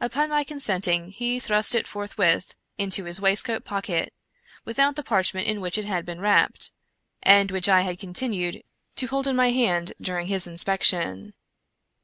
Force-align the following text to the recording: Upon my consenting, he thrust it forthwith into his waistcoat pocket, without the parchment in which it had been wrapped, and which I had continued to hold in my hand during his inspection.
Upon 0.00 0.30
my 0.30 0.44
consenting, 0.44 1.10
he 1.10 1.40
thrust 1.40 1.74
it 1.74 1.88
forthwith 1.88 2.54
into 2.78 3.02
his 3.02 3.20
waistcoat 3.20 3.64
pocket, 3.64 4.12
without 4.64 4.94
the 4.94 5.02
parchment 5.02 5.48
in 5.48 5.60
which 5.60 5.76
it 5.76 5.84
had 5.86 6.06
been 6.06 6.20
wrapped, 6.20 6.70
and 7.20 7.50
which 7.50 7.68
I 7.68 7.80
had 7.80 7.98
continued 7.98 8.62
to 8.94 9.06
hold 9.08 9.26
in 9.26 9.34
my 9.34 9.50
hand 9.50 9.92
during 10.00 10.28
his 10.28 10.46
inspection. 10.46 11.34